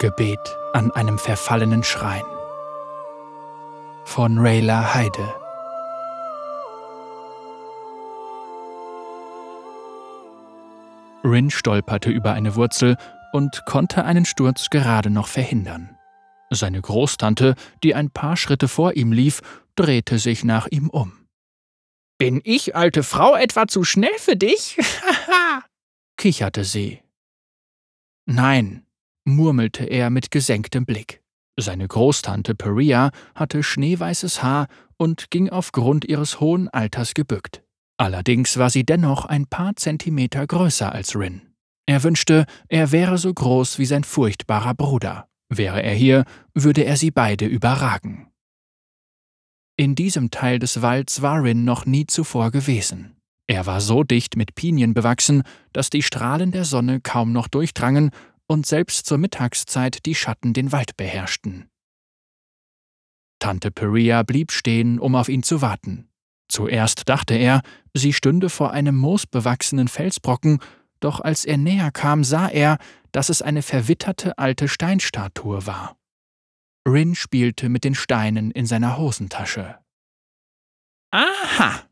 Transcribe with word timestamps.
Gebet 0.00 0.56
an 0.74 0.92
einem 0.92 1.18
verfallenen 1.18 1.82
Schrein 1.82 2.22
von 4.04 4.38
Rayla 4.38 4.94
Heide 4.94 5.34
Rin 11.24 11.50
stolperte 11.50 12.10
über 12.10 12.32
eine 12.32 12.54
Wurzel 12.54 12.96
und 13.32 13.64
konnte 13.66 14.04
einen 14.04 14.24
Sturz 14.24 14.70
gerade 14.70 15.10
noch 15.10 15.26
verhindern. 15.26 15.96
Seine 16.50 16.80
Großtante, 16.80 17.56
die 17.82 17.96
ein 17.96 18.10
paar 18.10 18.36
Schritte 18.36 18.68
vor 18.68 18.94
ihm 18.94 19.10
lief, 19.10 19.40
drehte 19.74 20.20
sich 20.20 20.44
nach 20.44 20.68
ihm 20.68 20.90
um. 20.90 21.26
Bin 22.18 22.40
ich, 22.44 22.76
alte 22.76 23.02
Frau, 23.02 23.34
etwa 23.34 23.66
zu 23.66 23.82
schnell 23.82 24.16
für 24.18 24.36
dich? 24.36 24.78
Haha, 24.78 25.64
kicherte 26.16 26.62
sie. 26.62 27.02
Nein, 28.26 28.84
murmelte 29.28 29.84
er 29.84 30.10
mit 30.10 30.30
gesenktem 30.30 30.84
Blick. 30.84 31.22
Seine 31.58 31.88
Großtante 31.88 32.54
Peria 32.54 33.10
hatte 33.34 33.62
schneeweißes 33.62 34.42
Haar 34.42 34.68
und 34.96 35.30
ging 35.30 35.48
aufgrund 35.50 36.04
ihres 36.04 36.40
hohen 36.40 36.68
Alters 36.68 37.14
gebückt. 37.14 37.62
Allerdings 37.96 38.58
war 38.58 38.70
sie 38.70 38.84
dennoch 38.84 39.24
ein 39.24 39.46
paar 39.46 39.74
Zentimeter 39.76 40.46
größer 40.46 40.92
als 40.92 41.16
Rin. 41.16 41.42
Er 41.86 42.02
wünschte, 42.04 42.44
er 42.68 42.92
wäre 42.92 43.18
so 43.18 43.32
groß 43.32 43.78
wie 43.78 43.86
sein 43.86 44.04
furchtbarer 44.04 44.74
Bruder. 44.74 45.28
Wäre 45.48 45.82
er 45.82 45.94
hier, 45.94 46.24
würde 46.54 46.84
er 46.84 46.96
sie 46.96 47.10
beide 47.10 47.46
überragen. 47.46 48.28
In 49.76 49.94
diesem 49.94 50.30
Teil 50.30 50.58
des 50.58 50.82
Walds 50.82 51.22
war 51.22 51.42
Rin 51.42 51.64
noch 51.64 51.86
nie 51.86 52.06
zuvor 52.06 52.50
gewesen. 52.50 53.16
Er 53.46 53.64
war 53.64 53.80
so 53.80 54.04
dicht 54.04 54.36
mit 54.36 54.54
Pinien 54.54 54.92
bewachsen, 54.92 55.42
dass 55.72 55.88
die 55.88 56.02
Strahlen 56.02 56.52
der 56.52 56.64
Sonne 56.64 57.00
kaum 57.00 57.32
noch 57.32 57.48
durchdrangen 57.48 58.10
und 58.48 58.66
selbst 58.66 59.06
zur 59.06 59.18
Mittagszeit 59.18 60.04
die 60.06 60.16
Schatten 60.16 60.52
den 60.52 60.72
Wald 60.72 60.96
beherrschten. 60.96 61.70
Tante 63.38 63.70
Peria 63.70 64.24
blieb 64.24 64.50
stehen, 64.50 64.98
um 64.98 65.14
auf 65.14 65.28
ihn 65.28 65.44
zu 65.44 65.62
warten. 65.62 66.08
Zuerst 66.48 67.08
dachte 67.08 67.34
er, 67.34 67.62
sie 67.94 68.12
stünde 68.12 68.50
vor 68.50 68.72
einem 68.72 68.96
moosbewachsenen 68.96 69.86
Felsbrocken, 69.86 70.60
doch 70.98 71.20
als 71.20 71.44
er 71.44 71.58
näher 71.58 71.92
kam, 71.92 72.24
sah 72.24 72.48
er, 72.48 72.78
dass 73.12 73.28
es 73.28 73.42
eine 73.42 73.62
verwitterte 73.62 74.38
alte 74.38 74.66
Steinstatue 74.66 75.66
war. 75.66 75.96
Rin 76.86 77.14
spielte 77.14 77.68
mit 77.68 77.84
den 77.84 77.94
Steinen 77.94 78.50
in 78.50 78.66
seiner 78.66 78.96
Hosentasche. 78.96 79.78
Aha! 81.10 81.82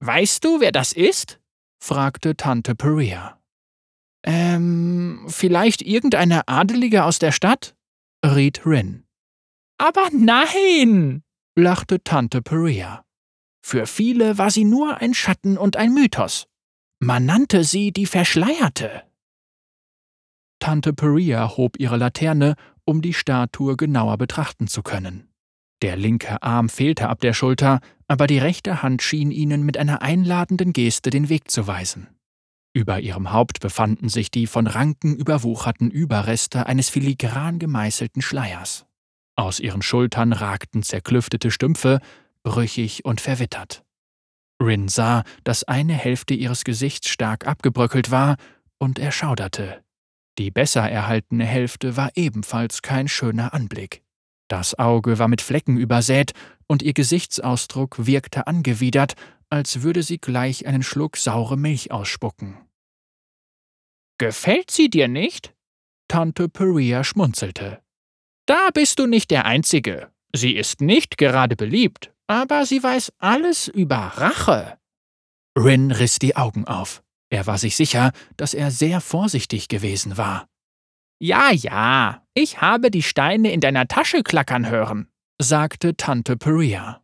Weißt 0.00 0.44
du, 0.44 0.60
wer 0.60 0.72
das 0.72 0.92
ist? 0.92 1.40
fragte 1.82 2.36
Tante 2.36 2.74
Peria. 2.74 3.40
Ähm, 4.22 4.89
vielleicht 5.26 5.82
irgendeine 5.82 6.48
Adelige 6.48 7.04
aus 7.04 7.18
der 7.18 7.32
Stadt? 7.32 7.74
riet 8.24 8.66
Rin. 8.66 9.04
Aber 9.78 10.08
nein! 10.12 11.22
lachte 11.56 12.02
Tante 12.02 12.42
Peria. 12.42 13.04
Für 13.62 13.86
viele 13.86 14.38
war 14.38 14.50
sie 14.50 14.64
nur 14.64 14.98
ein 14.98 15.14
Schatten 15.14 15.58
und 15.58 15.76
ein 15.76 15.92
Mythos. 15.92 16.46
Man 17.00 17.24
nannte 17.24 17.64
sie 17.64 17.92
die 17.92 18.06
Verschleierte. 18.06 19.04
Tante 20.58 20.92
Peria 20.92 21.56
hob 21.56 21.78
ihre 21.78 21.96
Laterne, 21.96 22.56
um 22.84 23.00
die 23.00 23.14
Statue 23.14 23.76
genauer 23.76 24.18
betrachten 24.18 24.66
zu 24.68 24.82
können. 24.82 25.30
Der 25.82 25.96
linke 25.96 26.42
Arm 26.42 26.68
fehlte 26.68 27.08
ab 27.08 27.20
der 27.20 27.32
Schulter, 27.32 27.80
aber 28.06 28.26
die 28.26 28.38
rechte 28.38 28.82
Hand 28.82 29.02
schien 29.02 29.30
ihnen 29.30 29.62
mit 29.62 29.78
einer 29.78 30.02
einladenden 30.02 30.72
Geste 30.74 31.08
den 31.10 31.28
Weg 31.30 31.50
zu 31.50 31.66
weisen. 31.66 32.08
Über 32.72 33.00
ihrem 33.00 33.32
Haupt 33.32 33.60
befanden 33.60 34.08
sich 34.08 34.30
die 34.30 34.46
von 34.46 34.66
Ranken 34.66 35.16
überwucherten 35.16 35.90
Überreste 35.90 36.66
eines 36.66 36.88
filigran 36.88 37.58
gemeißelten 37.58 38.22
Schleiers. 38.22 38.86
Aus 39.34 39.58
ihren 39.58 39.82
Schultern 39.82 40.32
ragten 40.32 40.82
zerklüftete 40.82 41.50
Stümpfe, 41.50 41.98
brüchig 42.44 43.04
und 43.04 43.20
verwittert. 43.20 43.82
Rin 44.62 44.88
sah, 44.88 45.24
dass 45.42 45.64
eine 45.64 45.94
Hälfte 45.94 46.34
ihres 46.34 46.64
Gesichts 46.64 47.08
stark 47.08 47.46
abgebröckelt 47.46 48.10
war, 48.10 48.36
und 48.78 48.98
er 48.98 49.12
schauderte. 49.12 49.82
Die 50.38 50.50
besser 50.50 50.88
erhaltene 50.88 51.44
Hälfte 51.44 51.96
war 51.96 52.10
ebenfalls 52.14 52.82
kein 52.82 53.08
schöner 53.08 53.52
Anblick. 53.52 54.02
Das 54.48 54.78
Auge 54.78 55.18
war 55.18 55.28
mit 55.28 55.42
Flecken 55.42 55.76
übersät, 55.76 56.32
und 56.66 56.82
ihr 56.82 56.92
Gesichtsausdruck 56.92 58.06
wirkte 58.06 58.46
angewidert, 58.46 59.14
als 59.50 59.82
würde 59.82 60.02
sie 60.02 60.18
gleich 60.18 60.66
einen 60.66 60.82
Schluck 60.82 61.16
saure 61.16 61.56
Milch 61.56 61.90
ausspucken. 61.90 62.56
Gefällt 64.18 64.70
sie 64.70 64.88
dir 64.88 65.08
nicht? 65.08 65.54
Tante 66.08 66.48
Peria 66.48 67.04
schmunzelte. 67.04 67.82
Da 68.46 68.70
bist 68.72 68.98
du 68.98 69.06
nicht 69.06 69.30
der 69.30 69.44
Einzige. 69.44 70.10
Sie 70.34 70.56
ist 70.56 70.80
nicht 70.80 71.18
gerade 71.18 71.56
beliebt, 71.56 72.12
aber 72.26 72.66
sie 72.66 72.82
weiß 72.82 73.12
alles 73.18 73.68
über 73.68 73.96
Rache. 73.96 74.78
Rin 75.58 75.90
riss 75.90 76.18
die 76.18 76.36
Augen 76.36 76.64
auf. 76.66 77.02
Er 77.30 77.46
war 77.46 77.58
sich 77.58 77.76
sicher, 77.76 78.12
dass 78.36 78.54
er 78.54 78.70
sehr 78.70 79.00
vorsichtig 79.00 79.68
gewesen 79.68 80.16
war. 80.16 80.48
Ja, 81.20 81.52
ja, 81.52 82.26
ich 82.34 82.60
habe 82.60 82.90
die 82.90 83.02
Steine 83.02 83.52
in 83.52 83.60
deiner 83.60 83.86
Tasche 83.86 84.22
klackern 84.22 84.68
hören, 84.68 85.08
sagte 85.38 85.96
Tante 85.96 86.36
Peria. 86.36 87.02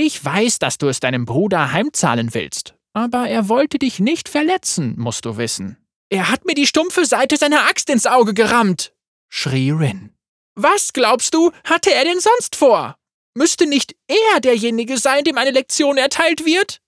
Ich 0.00 0.24
weiß, 0.24 0.60
dass 0.60 0.78
du 0.78 0.86
es 0.86 1.00
deinem 1.00 1.24
Bruder 1.24 1.72
heimzahlen 1.72 2.32
willst, 2.32 2.76
aber 2.92 3.28
er 3.28 3.48
wollte 3.48 3.80
dich 3.80 3.98
nicht 3.98 4.28
verletzen, 4.28 4.94
musst 4.96 5.24
du 5.24 5.38
wissen. 5.38 5.76
Er 6.08 6.30
hat 6.30 6.44
mir 6.44 6.54
die 6.54 6.68
stumpfe 6.68 7.04
Seite 7.04 7.36
seiner 7.36 7.62
Axt 7.62 7.90
ins 7.90 8.06
Auge 8.06 8.32
gerammt, 8.32 8.94
schrie 9.28 9.72
Rin. 9.72 10.14
Was 10.54 10.92
glaubst 10.92 11.34
du, 11.34 11.50
hatte 11.64 11.92
er 11.92 12.04
denn 12.04 12.20
sonst 12.20 12.54
vor? 12.54 12.96
Müsste 13.34 13.66
nicht 13.66 13.96
er 14.06 14.38
derjenige 14.38 14.98
sein, 14.98 15.24
dem 15.24 15.36
eine 15.36 15.50
Lektion 15.50 15.96
erteilt 15.96 16.46
wird? 16.46 16.80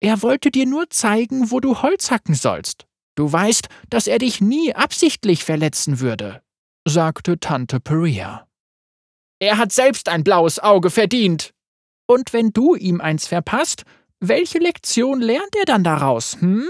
Er 0.00 0.20
wollte 0.20 0.50
dir 0.50 0.66
nur 0.66 0.90
zeigen, 0.90 1.50
wo 1.50 1.60
du 1.60 1.80
Holz 1.80 2.10
hacken 2.10 2.34
sollst. 2.34 2.86
Du 3.14 3.32
weißt, 3.32 3.68
dass 3.88 4.06
er 4.06 4.18
dich 4.18 4.42
nie 4.42 4.74
absichtlich 4.74 5.44
verletzen 5.44 6.00
würde, 6.00 6.42
sagte 6.86 7.40
Tante 7.40 7.80
Peria. 7.80 8.46
Er 9.38 9.56
hat 9.56 9.72
selbst 9.72 10.10
ein 10.10 10.24
blaues 10.24 10.58
Auge 10.58 10.90
verdient, 10.90 11.54
und 12.06 12.32
wenn 12.32 12.52
du 12.52 12.74
ihm 12.74 13.00
eins 13.00 13.26
verpasst, 13.26 13.84
welche 14.20 14.58
Lektion 14.58 15.20
lernt 15.20 15.54
er 15.56 15.64
dann 15.64 15.84
daraus, 15.84 16.40
hm? 16.40 16.68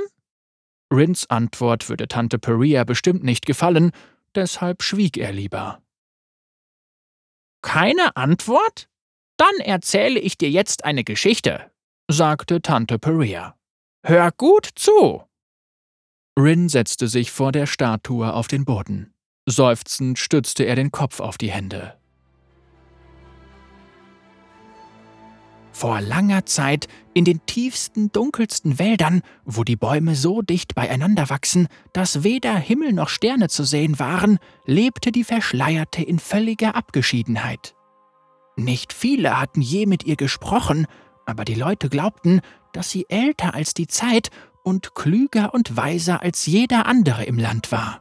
Rins 0.92 1.28
Antwort 1.28 1.88
würde 1.88 2.08
Tante 2.08 2.38
Peria 2.38 2.84
bestimmt 2.84 3.24
nicht 3.24 3.47
gefallen, 3.47 3.92
deshalb 4.34 4.82
schwieg 4.82 5.16
er 5.16 5.32
lieber. 5.32 5.82
Keine 7.62 8.16
Antwort? 8.16 8.88
Dann 9.36 9.56
erzähle 9.58 10.20
ich 10.20 10.38
dir 10.38 10.50
jetzt 10.50 10.84
eine 10.84 11.04
Geschichte, 11.04 11.70
sagte 12.08 12.62
Tante 12.62 12.98
Peria. 12.98 13.56
Hör 14.04 14.30
gut 14.30 14.68
zu. 14.76 15.24
Rin 16.38 16.68
setzte 16.68 17.08
sich 17.08 17.32
vor 17.32 17.50
der 17.50 17.66
Statue 17.66 18.32
auf 18.32 18.47
den 18.47 18.64
Boden. 18.64 19.12
Seufzend 19.47 20.18
stützte 20.18 20.64
er 20.64 20.76
den 20.76 20.91
Kopf 20.92 21.20
auf 21.20 21.38
die 21.38 21.50
Hände. 21.50 21.98
Vor 25.78 26.00
langer 26.00 26.47
Zeit, 26.47 26.88
in 27.12 27.26
den 27.26 27.44
tiefsten, 27.44 28.10
dunkelsten 28.10 28.78
Wäldern, 28.78 29.20
wo 29.44 29.62
die 29.62 29.76
Bäume 29.76 30.14
so 30.14 30.41
dicht 30.41 30.75
beieinander 30.75 31.28
wachsen, 31.28 31.69
dass 31.92 32.25
weder 32.25 32.56
Himmel 32.56 32.94
noch 32.94 33.10
Sterne 33.10 33.50
zu 33.50 33.62
sehen 33.62 33.98
waren, 33.98 34.38
lebte 34.65 35.12
die 35.12 35.22
Verschleierte 35.22 36.03
in 36.03 36.19
völliger 36.19 36.76
Abgeschiedenheit. 36.76 37.75
Nicht 38.56 38.94
viele 38.94 39.38
hatten 39.38 39.60
je 39.60 39.84
mit 39.84 40.04
ihr 40.04 40.16
gesprochen, 40.16 40.86
aber 41.26 41.44
die 41.44 41.53
Leute 41.53 41.91
glaubten, 41.91 42.41
dass 42.72 42.88
sie 42.88 43.04
älter 43.10 43.53
als 43.53 43.75
die 43.75 43.86
Zeit 43.86 44.31
und 44.62 44.94
klüger 44.94 45.53
und 45.53 45.76
weiser 45.76 46.22
als 46.22 46.47
jeder 46.47 46.86
andere 46.86 47.25
im 47.25 47.38
Land 47.38 47.70
war. 47.70 48.00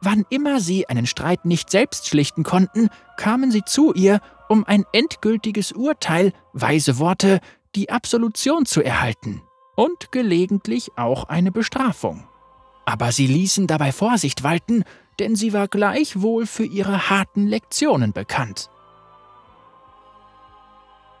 Wann 0.00 0.24
immer 0.30 0.60
sie 0.60 0.88
einen 0.88 1.06
Streit 1.06 1.44
nicht 1.44 1.68
selbst 1.68 2.08
schlichten 2.08 2.42
konnten, 2.42 2.88
kamen 3.18 3.50
sie 3.50 3.64
zu 3.64 3.92
ihr 3.92 4.20
um 4.48 4.64
ein 4.64 4.84
endgültiges 4.92 5.72
Urteil, 5.72 6.32
weise 6.52 6.98
Worte, 6.98 7.40
die 7.74 7.90
Absolution 7.90 8.66
zu 8.66 8.82
erhalten 8.82 9.42
und 9.74 10.12
gelegentlich 10.12 10.90
auch 10.96 11.24
eine 11.24 11.52
Bestrafung. 11.52 12.26
Aber 12.84 13.12
sie 13.12 13.26
ließen 13.26 13.66
dabei 13.66 13.92
Vorsicht 13.92 14.42
walten, 14.42 14.84
denn 15.18 15.36
sie 15.36 15.52
war 15.52 15.68
gleichwohl 15.68 16.46
für 16.46 16.64
ihre 16.64 17.10
harten 17.10 17.46
Lektionen 17.46 18.12
bekannt. 18.12 18.70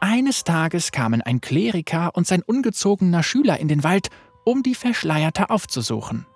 Eines 0.00 0.44
Tages 0.44 0.92
kamen 0.92 1.22
ein 1.22 1.40
Kleriker 1.40 2.10
und 2.14 2.26
sein 2.26 2.42
ungezogener 2.42 3.22
Schüler 3.22 3.58
in 3.58 3.68
den 3.68 3.82
Wald, 3.82 4.08
um 4.44 4.62
die 4.62 4.74
Verschleierte 4.74 5.50
aufzusuchen. 5.50 6.26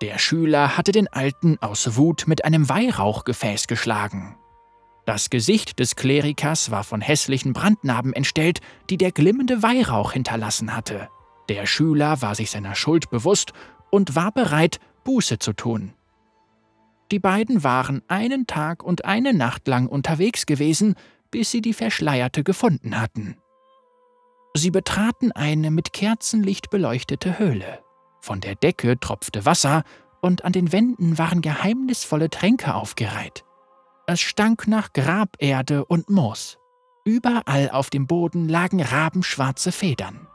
Der 0.00 0.18
Schüler 0.18 0.76
hatte 0.76 0.92
den 0.92 1.08
Alten 1.08 1.58
aus 1.60 1.96
Wut 1.96 2.24
mit 2.26 2.44
einem 2.44 2.68
Weihrauchgefäß 2.68 3.66
geschlagen. 3.66 4.36
Das 5.12 5.28
Gesicht 5.28 5.78
des 5.78 5.94
Klerikers 5.94 6.70
war 6.70 6.84
von 6.84 7.02
hässlichen 7.02 7.52
Brandnarben 7.52 8.14
entstellt, 8.14 8.60
die 8.88 8.96
der 8.96 9.12
glimmende 9.12 9.62
Weihrauch 9.62 10.12
hinterlassen 10.12 10.74
hatte. 10.74 11.10
Der 11.50 11.66
Schüler 11.66 12.22
war 12.22 12.34
sich 12.34 12.50
seiner 12.50 12.74
Schuld 12.74 13.10
bewusst 13.10 13.52
und 13.90 14.16
war 14.16 14.32
bereit, 14.32 14.80
Buße 15.04 15.38
zu 15.38 15.52
tun. 15.52 15.92
Die 17.10 17.18
beiden 17.18 17.62
waren 17.62 18.00
einen 18.08 18.46
Tag 18.46 18.82
und 18.82 19.04
eine 19.04 19.34
Nacht 19.34 19.68
lang 19.68 19.86
unterwegs 19.86 20.46
gewesen, 20.46 20.94
bis 21.30 21.50
sie 21.50 21.60
die 21.60 21.74
Verschleierte 21.74 22.42
gefunden 22.42 22.98
hatten. 22.98 23.36
Sie 24.54 24.70
betraten 24.70 25.30
eine 25.30 25.70
mit 25.70 25.92
Kerzenlicht 25.92 26.70
beleuchtete 26.70 27.38
Höhle. 27.38 27.80
Von 28.22 28.40
der 28.40 28.54
Decke 28.54 28.98
tropfte 28.98 29.44
Wasser 29.44 29.84
und 30.22 30.46
an 30.46 30.52
den 30.52 30.72
Wänden 30.72 31.18
waren 31.18 31.42
geheimnisvolle 31.42 32.30
Tränke 32.30 32.74
aufgereiht. 32.74 33.44
Es 34.06 34.20
stank 34.20 34.66
nach 34.66 34.92
Graberde 34.92 35.84
und 35.84 36.10
Moos. 36.10 36.58
Überall 37.04 37.70
auf 37.70 37.88
dem 37.88 38.06
Boden 38.06 38.48
lagen 38.48 38.82
rabenschwarze 38.82 39.70
Federn. 39.70 40.26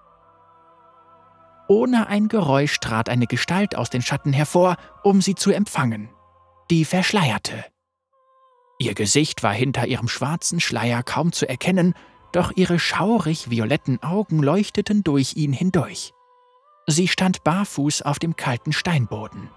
Ohne 1.68 2.08
ein 2.08 2.30
Geräusch 2.30 2.80
trat 2.80 3.10
eine 3.10 3.28
Gestalt 3.28 3.76
aus 3.76 3.90
den 3.90 4.02
Schatten 4.02 4.32
hervor, 4.32 4.78
um 5.04 5.22
sie 5.22 5.36
zu 5.36 5.52
empfangen. 5.52 6.10
Die 6.70 6.86
Verschleierte. 6.86 7.66
Ihr 8.80 8.94
Gesicht 8.94 9.44
war 9.44 9.54
hinter 9.54 9.88
ihrem 9.88 10.08
schwarzen 10.08 10.62
Schleier 10.62 11.04
kaum 11.04 11.34
zu 11.34 11.48
erkennen, 11.48 11.94
doch 12.32 12.52
ihre 12.56 12.80
schaurig 12.80 13.50
violetten 13.50 14.02
Augen 14.02 14.42
leuchteten 14.42 15.04
durch 15.04 15.36
ihn 15.36 15.52
hindurch. 15.52 16.14
Sie 16.86 17.10
stand 17.10 17.44
barfuß 17.44 18.04
auf 18.04 18.18
dem 18.18 18.38
kalten 18.38 18.72
Steinboden. 18.72 19.50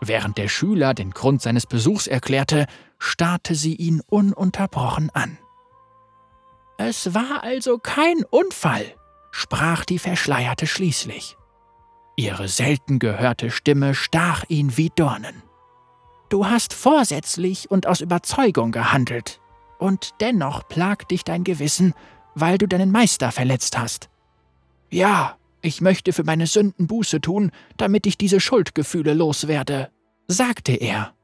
Während 0.00 0.38
der 0.38 0.48
Schüler 0.48 0.94
den 0.94 1.10
Grund 1.10 1.42
seines 1.42 1.66
Besuchs 1.66 2.06
erklärte, 2.06 2.66
starrte 2.98 3.54
sie 3.54 3.74
ihn 3.74 4.00
ununterbrochen 4.08 5.10
an. 5.10 5.38
Es 6.78 7.14
war 7.14 7.42
also 7.42 7.78
kein 7.78 8.24
Unfall, 8.30 8.94
sprach 9.30 9.84
die 9.84 9.98
Verschleierte 9.98 10.66
schließlich. 10.66 11.36
Ihre 12.16 12.48
selten 12.48 12.98
gehörte 12.98 13.50
Stimme 13.50 13.94
stach 13.94 14.44
ihn 14.48 14.76
wie 14.76 14.90
Dornen. 14.94 15.42
Du 16.30 16.46
hast 16.46 16.72
vorsätzlich 16.72 17.70
und 17.70 17.86
aus 17.86 18.00
Überzeugung 18.00 18.72
gehandelt, 18.72 19.40
und 19.78 20.10
dennoch 20.20 20.68
plagt 20.68 21.10
dich 21.10 21.24
dein 21.24 21.44
Gewissen, 21.44 21.94
weil 22.34 22.56
du 22.58 22.66
deinen 22.66 22.90
Meister 22.90 23.32
verletzt 23.32 23.78
hast. 23.78 24.08
Ja, 24.90 25.36
ich 25.62 25.80
möchte 25.80 26.12
für 26.12 26.24
meine 26.24 26.46
Sünden 26.46 26.86
Buße 26.86 27.20
tun, 27.20 27.50
damit 27.76 28.06
ich 28.06 28.16
diese 28.16 28.40
Schuldgefühle 28.40 29.14
loswerde, 29.14 29.90
sagte 30.26 30.72
er. 30.72 31.14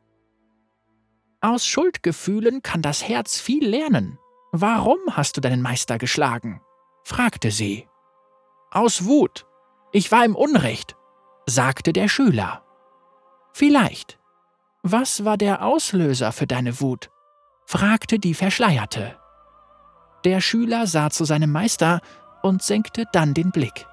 Aus 1.41 1.67
Schuldgefühlen 1.67 2.63
kann 2.63 2.83
das 2.83 3.07
Herz 3.07 3.41
viel 3.41 3.67
lernen. 3.67 4.19
Warum 4.53 4.99
hast 5.11 5.37
du 5.37 5.41
deinen 5.41 5.63
Meister 5.63 5.99
geschlagen? 5.99 6.61
fragte 7.05 7.51
sie. 7.51 7.87
Aus 8.71 9.05
Wut. 9.05 9.47
Ich 9.93 10.11
war 10.11 10.25
im 10.25 10.35
Unrecht, 10.35 10.97
sagte 11.47 11.93
der 11.93 12.09
Schüler. 12.09 12.65
Vielleicht. 13.53 14.19
Was 14.83 15.25
war 15.25 15.37
der 15.37 15.65
Auslöser 15.65 16.33
für 16.33 16.47
deine 16.47 16.81
Wut? 16.81 17.11
fragte 17.65 18.19
die 18.19 18.35
Verschleierte. 18.35 19.17
Der 20.25 20.41
Schüler 20.41 20.87
sah 20.87 21.11
zu 21.11 21.25
seinem 21.25 21.53
Meister 21.53 22.01
und 22.43 22.63
senkte 22.63 23.05
dann 23.13 23.35
den 23.35 23.51
Blick. 23.51 23.87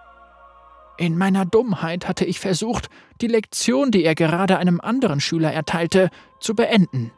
In 0.97 1.17
meiner 1.17 1.45
Dummheit 1.45 2.07
hatte 2.07 2.25
ich 2.25 2.39
versucht, 2.39 2.89
die 3.21 3.27
Lektion, 3.27 3.91
die 3.91 4.03
er 4.03 4.15
gerade 4.15 4.57
einem 4.57 4.79
anderen 4.79 5.19
Schüler 5.19 5.51
erteilte, 5.51 6.09
zu 6.39 6.55
beenden, 6.55 7.11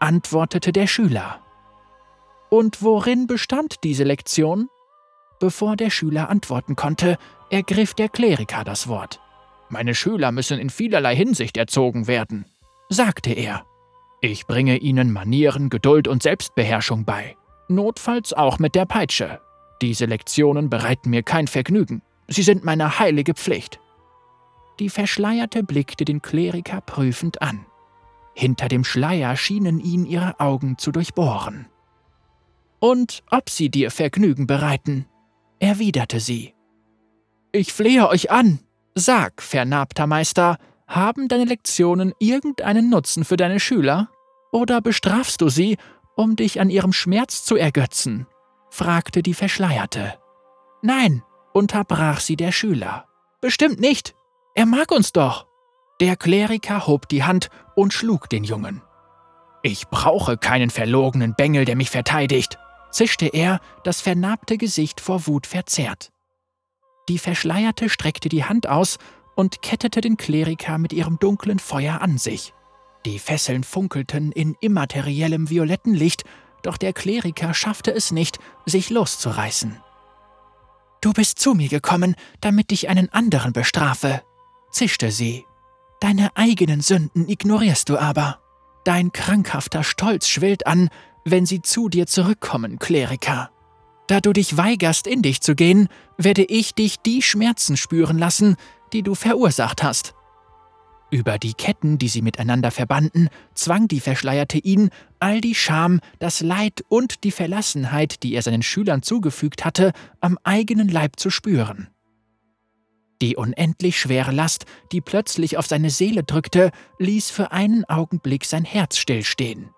antwortete 0.00 0.72
der 0.72 0.86
Schüler. 0.86 1.40
Und 2.50 2.82
worin 2.82 3.26
bestand 3.26 3.84
diese 3.84 4.04
Lektion? 4.04 4.68
Bevor 5.38 5.76
der 5.76 5.90
Schüler 5.90 6.28
antworten 6.28 6.76
konnte, 6.76 7.16
ergriff 7.50 7.94
der 7.94 8.08
Kleriker 8.08 8.64
das 8.64 8.88
Wort. 8.88 9.20
Meine 9.68 9.94
Schüler 9.94 10.32
müssen 10.32 10.58
in 10.58 10.68
vielerlei 10.68 11.16
Hinsicht 11.16 11.56
erzogen 11.56 12.06
werden, 12.06 12.44
sagte 12.88 13.32
er. 13.32 13.64
Ich 14.20 14.46
bringe 14.46 14.76
ihnen 14.76 15.12
Manieren, 15.12 15.70
Geduld 15.70 16.06
und 16.08 16.22
Selbstbeherrschung 16.22 17.04
bei, 17.04 17.36
notfalls 17.68 18.32
auch 18.32 18.58
mit 18.58 18.74
der 18.74 18.84
Peitsche. 18.84 19.40
Diese 19.80 20.04
Lektionen 20.04 20.68
bereiten 20.70 21.10
mir 21.10 21.22
kein 21.22 21.48
Vergnügen. 21.48 22.02
Sie 22.32 22.42
sind 22.42 22.64
meine 22.64 22.98
heilige 22.98 23.34
Pflicht. 23.34 23.78
Die 24.78 24.88
Verschleierte 24.88 25.62
blickte 25.62 26.06
den 26.06 26.22
Kleriker 26.22 26.80
prüfend 26.80 27.42
an. 27.42 27.66
Hinter 28.34 28.68
dem 28.68 28.84
Schleier 28.84 29.36
schienen 29.36 29.78
ihn 29.78 30.06
ihre 30.06 30.40
Augen 30.40 30.78
zu 30.78 30.92
durchbohren. 30.92 31.66
Und 32.80 33.22
ob 33.30 33.50
sie 33.50 33.68
dir 33.68 33.90
Vergnügen 33.90 34.46
bereiten, 34.46 35.04
erwiderte 35.58 36.20
sie. 36.20 36.54
Ich 37.52 37.74
flehe 37.74 38.08
euch 38.08 38.30
an, 38.30 38.60
sag, 38.94 39.42
vernarbter 39.42 40.06
Meister, 40.06 40.56
haben 40.86 41.28
deine 41.28 41.44
Lektionen 41.44 42.14
irgendeinen 42.18 42.88
Nutzen 42.88 43.26
für 43.26 43.36
deine 43.36 43.60
Schüler? 43.60 44.08
Oder 44.52 44.80
bestrafst 44.80 45.42
du 45.42 45.50
sie, 45.50 45.76
um 46.16 46.34
dich 46.34 46.60
an 46.60 46.70
ihrem 46.70 46.94
Schmerz 46.94 47.44
zu 47.44 47.56
ergötzen? 47.56 48.26
fragte 48.70 49.22
die 49.22 49.34
Verschleierte. 49.34 50.14
Nein, 50.80 51.22
unterbrach 51.52 52.20
sie 52.20 52.36
der 52.36 52.52
Schüler. 52.52 53.06
Bestimmt 53.40 53.80
nicht. 53.80 54.14
Er 54.54 54.66
mag 54.66 54.90
uns 54.92 55.12
doch. 55.12 55.46
Der 56.00 56.16
Kleriker 56.16 56.86
hob 56.86 57.08
die 57.08 57.24
Hand 57.24 57.48
und 57.74 57.92
schlug 57.92 58.28
den 58.28 58.44
Jungen. 58.44 58.82
Ich 59.62 59.88
brauche 59.88 60.36
keinen 60.36 60.70
verlogenen 60.70 61.34
Bengel, 61.34 61.64
der 61.64 61.76
mich 61.76 61.90
verteidigt, 61.90 62.58
zischte 62.90 63.26
er, 63.26 63.60
das 63.84 64.00
vernarbte 64.00 64.58
Gesicht 64.58 65.00
vor 65.00 65.26
Wut 65.26 65.46
verzerrt. 65.46 66.10
Die 67.08 67.18
Verschleierte 67.18 67.88
streckte 67.88 68.28
die 68.28 68.44
Hand 68.44 68.68
aus 68.68 68.98
und 69.36 69.62
kettete 69.62 70.00
den 70.00 70.16
Kleriker 70.16 70.78
mit 70.78 70.92
ihrem 70.92 71.18
dunklen 71.18 71.58
Feuer 71.58 72.00
an 72.00 72.18
sich. 72.18 72.52
Die 73.04 73.18
Fesseln 73.18 73.64
funkelten 73.64 74.30
in 74.32 74.56
immateriellem 74.60 75.50
violetten 75.50 75.94
Licht, 75.94 76.24
doch 76.62 76.76
der 76.76 76.92
Kleriker 76.92 77.54
schaffte 77.54 77.92
es 77.92 78.12
nicht, 78.12 78.38
sich 78.66 78.90
loszureißen. 78.90 79.80
Du 81.02 81.12
bist 81.12 81.40
zu 81.40 81.54
mir 81.54 81.68
gekommen, 81.68 82.14
damit 82.40 82.70
ich 82.70 82.88
einen 82.88 83.12
anderen 83.12 83.52
bestrafe, 83.52 84.22
zischte 84.70 85.10
sie. 85.10 85.44
Deine 86.00 86.30
eigenen 86.36 86.80
Sünden 86.80 87.28
ignorierst 87.28 87.88
du 87.88 87.98
aber. 87.98 88.38
Dein 88.84 89.12
krankhafter 89.12 89.82
Stolz 89.82 90.28
schwillt 90.28 90.66
an, 90.66 90.88
wenn 91.24 91.44
sie 91.44 91.60
zu 91.60 91.88
dir 91.88 92.06
zurückkommen, 92.06 92.78
Kleriker. 92.78 93.50
Da 94.06 94.20
du 94.20 94.32
dich 94.32 94.56
weigerst, 94.56 95.08
in 95.08 95.22
dich 95.22 95.40
zu 95.40 95.56
gehen, 95.56 95.88
werde 96.18 96.44
ich 96.44 96.74
dich 96.74 97.00
die 97.00 97.20
Schmerzen 97.20 97.76
spüren 97.76 98.18
lassen, 98.18 98.56
die 98.92 99.02
du 99.02 99.16
verursacht 99.16 99.82
hast. 99.82 100.14
Über 101.12 101.38
die 101.38 101.52
Ketten, 101.52 101.98
die 101.98 102.08
sie 102.08 102.22
miteinander 102.22 102.70
verbanden, 102.70 103.28
zwang 103.52 103.86
die 103.86 104.00
Verschleierte 104.00 104.56
ihn, 104.56 104.88
all 105.20 105.42
die 105.42 105.54
Scham, 105.54 106.00
das 106.20 106.40
Leid 106.40 106.82
und 106.88 107.22
die 107.22 107.32
Verlassenheit, 107.32 108.22
die 108.22 108.32
er 108.32 108.40
seinen 108.40 108.62
Schülern 108.62 109.02
zugefügt 109.02 109.66
hatte, 109.66 109.92
am 110.22 110.38
eigenen 110.42 110.88
Leib 110.88 111.20
zu 111.20 111.28
spüren. 111.28 111.88
Die 113.20 113.36
unendlich 113.36 114.00
schwere 114.00 114.32
Last, 114.32 114.64
die 114.90 115.02
plötzlich 115.02 115.58
auf 115.58 115.66
seine 115.66 115.90
Seele 115.90 116.22
drückte, 116.22 116.70
ließ 116.98 117.30
für 117.30 117.52
einen 117.52 117.84
Augenblick 117.84 118.46
sein 118.46 118.64
Herz 118.64 118.96
stillstehen. 118.96 119.68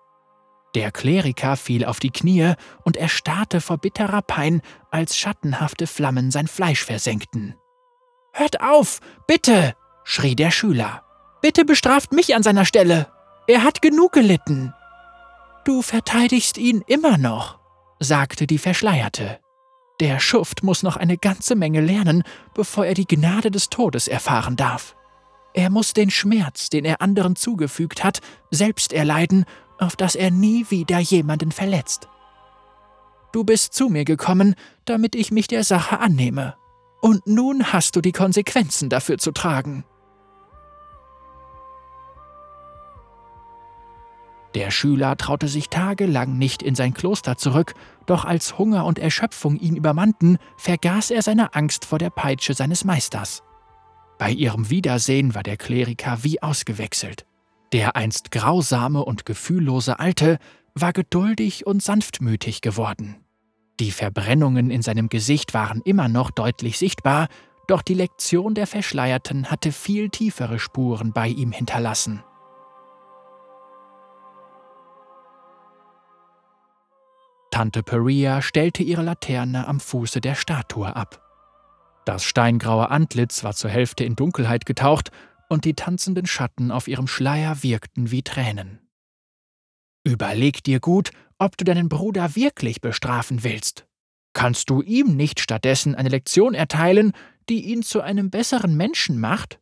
Der 0.73 0.89
Kleriker 0.91 1.57
fiel 1.57 1.83
auf 1.83 1.99
die 1.99 2.11
Knie 2.11 2.53
und 2.85 2.95
erstarrte 2.95 3.59
vor 3.59 3.77
bitterer 3.77 4.21
Pein, 4.21 4.61
als 4.89 5.17
schattenhafte 5.17 5.85
Flammen 5.85 6.31
sein 6.31 6.47
Fleisch 6.47 6.85
versenkten. 6.85 7.55
Hört 8.31 8.61
auf, 8.61 9.01
bitte! 9.27 9.75
schrie 10.05 10.35
der 10.35 10.51
Schüler. 10.51 11.04
Bitte 11.45 11.63
bestraft 11.63 12.11
mich 12.11 12.33
an 12.33 12.41
seiner 12.41 12.65
Stelle. 12.65 13.05
Er 13.45 13.61
hat 13.61 13.83
genug 13.83 14.13
gelitten. 14.13 14.73
Du 15.63 15.83
verteidigst 15.83 16.57
ihn 16.57 16.83
immer 16.87 17.19
noch, 17.19 17.59
sagte 17.99 18.47
die 18.47 18.57
Verschleierte. 18.57 19.39
Der 19.99 20.19
Schuft 20.19 20.63
muss 20.63 20.81
noch 20.81 20.97
eine 20.97 21.19
ganze 21.19 21.53
Menge 21.53 21.81
lernen, 21.81 22.23
bevor 22.55 22.87
er 22.87 22.95
die 22.95 23.05
Gnade 23.05 23.51
des 23.51 23.69
Todes 23.69 24.07
erfahren 24.07 24.55
darf. 24.55 24.95
Er 25.53 25.69
muss 25.69 25.93
den 25.93 26.09
Schmerz, 26.09 26.71
den 26.71 26.83
er 26.83 26.99
anderen 26.99 27.35
zugefügt 27.35 28.03
hat, 28.03 28.21
selbst 28.49 28.91
erleiden, 28.91 29.45
auf 29.77 29.95
dass 29.95 30.15
er 30.15 30.31
nie 30.31 30.65
wieder 30.69 30.97
jemanden 30.97 31.51
verletzt. 31.51 32.09
Du 33.33 33.43
bist 33.43 33.75
zu 33.75 33.89
mir 33.89 34.03
gekommen, 34.03 34.55
damit 34.85 35.13
ich 35.13 35.29
mich 35.29 35.45
der 35.45 35.63
Sache 35.63 35.99
annehme. 35.99 36.55
Und 37.01 37.27
nun 37.27 37.71
hast 37.71 37.95
du 37.95 38.01
die 38.01 38.13
Konsequenzen 38.13 38.89
dafür 38.89 39.19
zu 39.19 39.31
tragen. 39.31 39.85
Der 44.55 44.71
Schüler 44.71 45.17
traute 45.17 45.49
sich 45.49 45.67
tagelang 45.67 46.37
nicht 46.37 46.63
in 46.63 46.75
sein 46.75 46.93
Kloster 46.93 47.37
zurück, 47.37 47.73
doch 48.05 48.23
als 48.23 48.57
Hunger 48.57 48.85
und 48.85 48.99
Erschöpfung 48.99 49.57
ihn 49.57 49.75
übermannten, 49.75 50.37
vergaß 50.57 51.11
er 51.11 51.21
seine 51.21 51.53
Angst 51.55 51.83
vor 51.83 51.99
der 51.99 52.09
Peitsche 52.09 52.53
seines 52.53 52.85
Meisters. 52.85 53.43
Bei 54.17 54.31
ihrem 54.31 54.69
Wiedersehen 54.69 55.35
war 55.35 55.43
der 55.43 55.57
Kleriker 55.57 56.19
wie 56.23 56.41
ausgewechselt. 56.41 57.25
Der 57.73 57.97
einst 57.97 58.31
grausame 58.31 59.03
und 59.03 59.25
gefühllose 59.25 59.99
Alte 59.99 60.39
war 60.73 60.93
geduldig 60.93 61.67
und 61.67 61.83
sanftmütig 61.83 62.61
geworden. 62.61 63.17
Die 63.81 63.91
Verbrennungen 63.91 64.71
in 64.71 64.81
seinem 64.81 65.09
Gesicht 65.09 65.53
waren 65.53 65.81
immer 65.83 66.07
noch 66.07 66.31
deutlich 66.31 66.77
sichtbar, 66.77 67.27
doch 67.67 67.81
die 67.81 67.93
Lektion 67.93 68.53
der 68.53 68.67
Verschleierten 68.67 69.51
hatte 69.51 69.73
viel 69.73 70.09
tiefere 70.09 70.59
Spuren 70.59 71.11
bei 71.11 71.27
ihm 71.27 71.51
hinterlassen. 71.51 72.23
Tante 77.55 77.83
Peria 77.83 78.41
stellte 78.41 78.83
ihre 78.83 79.01
Laterne 79.01 79.65
am 79.65 79.79
Fuße 79.79 80.19
der 80.19 80.35
Statue 80.35 80.93
ab. 80.93 81.21
Das 82.03 82.25
steingraue 82.25 82.89
Antlitz 82.89 83.45
war 83.45 83.53
zur 83.53 83.69
Hälfte 83.69 84.03
in 84.03 84.17
Dunkelheit 84.17 84.65
getaucht 84.65 85.09
und 85.47 85.63
die 85.63 85.73
tanzenden 85.73 86.25
Schatten 86.25 86.69
auf 86.69 86.89
ihrem 86.89 87.07
Schleier 87.07 87.63
wirkten 87.63 88.11
wie 88.11 88.23
Tränen. 88.23 88.81
Überleg 90.03 90.65
dir 90.65 90.81
gut, 90.81 91.11
ob 91.37 91.55
du 91.55 91.63
deinen 91.63 91.87
Bruder 91.87 92.35
wirklich 92.35 92.81
bestrafen 92.81 93.45
willst. 93.45 93.87
Kannst 94.33 94.69
du 94.69 94.81
ihm 94.81 95.15
nicht 95.15 95.39
stattdessen 95.39 95.95
eine 95.95 96.09
Lektion 96.09 96.55
erteilen, 96.55 97.13
die 97.47 97.71
ihn 97.71 97.83
zu 97.83 98.01
einem 98.01 98.31
besseren 98.31 98.75
Menschen 98.75 99.17
macht? 99.17 99.61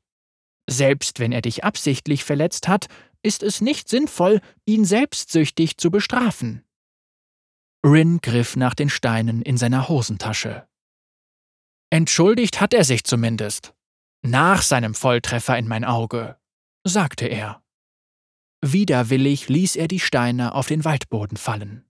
Selbst 0.68 1.20
wenn 1.20 1.32
er 1.32 1.44
dich 1.44 1.64
absichtlich 1.64 2.24
verletzt 2.24 2.68
hat, 2.68 2.88
ist 3.22 3.44
es 3.44 3.62
nicht 3.62 3.88
sinnvoll, 3.88 4.42
ihn 4.66 4.84
selbstsüchtig 4.84 5.78
zu 5.78 5.92
bestrafen. 5.92 6.64
Rin 7.86 8.20
griff 8.22 8.56
nach 8.56 8.76
den 8.76 8.90
Steinen 8.90 9.42
in 9.42 9.58
seiner 9.58 9.90
Hosentasche. 9.90 10.68
Entschuldigt 11.90 12.62
hat 12.62 12.74
er 12.74 12.86
sich 12.86 13.04
zumindest. 13.04 13.74
Nach 14.26 14.62
seinem 14.62 14.96
Volltreffer 14.96 15.58
in 15.58 15.68
mein 15.68 15.84
Auge, 15.84 16.40
sagte 16.86 17.28
er. 17.28 17.62
Widerwillig 18.62 19.50
ließ 19.50 19.76
er 19.76 19.90
die 19.90 20.00
Steine 20.00 20.56
auf 20.56 20.68
den 20.68 20.86
Waldboden 20.86 21.36
fallen. 21.36 21.86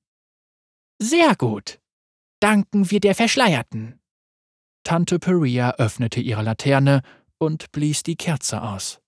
Sehr 0.99 1.35
gut. 1.35 1.79
Danken 2.39 2.89
wir 2.89 2.99
der 2.99 3.13
Verschleierten. 3.13 4.01
Tante 4.83 5.19
Peria 5.19 5.75
öffnete 5.75 6.19
ihre 6.19 6.41
Laterne 6.41 7.03
und 7.37 7.71
blies 7.71 8.01
die 8.01 8.15
Kerze 8.15 8.63
aus. 8.63 8.99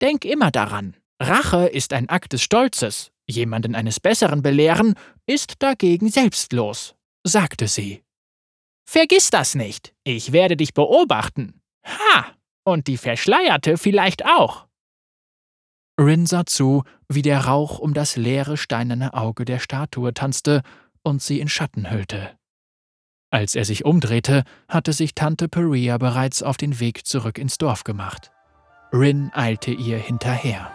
Denk 0.00 0.24
immer 0.24 0.50
daran, 0.50 0.96
Rache 1.20 1.68
ist 1.68 1.92
ein 1.92 2.08
Akt 2.08 2.32
des 2.32 2.42
Stolzes, 2.42 3.11
jemanden 3.26 3.74
eines 3.74 4.00
Besseren 4.00 4.42
belehren 4.42 4.94
ist 5.26 5.62
dagegen 5.62 6.10
selbstlos, 6.10 6.94
sagte 7.24 7.68
sie. 7.68 8.02
Vergiss 8.84 9.30
das 9.30 9.54
nicht, 9.54 9.94
ich 10.04 10.32
werde 10.32 10.56
dich 10.56 10.74
beobachten. 10.74 11.60
Ha! 11.86 12.26
Und 12.64 12.86
die 12.86 12.96
Verschleierte 12.96 13.78
vielleicht 13.78 14.24
auch. 14.24 14.66
Rin 16.00 16.26
sah 16.26 16.46
zu, 16.46 16.84
wie 17.08 17.22
der 17.22 17.46
Rauch 17.46 17.78
um 17.78 17.94
das 17.94 18.16
leere 18.16 18.56
steinerne 18.56 19.14
Auge 19.14 19.44
der 19.44 19.58
Statue 19.58 20.14
tanzte 20.14 20.62
und 21.02 21.22
sie 21.22 21.40
in 21.40 21.48
Schatten 21.48 21.90
hüllte. 21.90 22.36
Als 23.30 23.54
er 23.54 23.64
sich 23.64 23.84
umdrehte, 23.84 24.44
hatte 24.68 24.92
sich 24.92 25.14
Tante 25.14 25.48
Peria 25.48 25.98
bereits 25.98 26.42
auf 26.42 26.56
den 26.56 26.80
Weg 26.80 27.06
zurück 27.06 27.38
ins 27.38 27.56
Dorf 27.58 27.82
gemacht. 27.82 28.30
Rin 28.92 29.30
eilte 29.32 29.70
ihr 29.70 29.98
hinterher. 29.98 30.70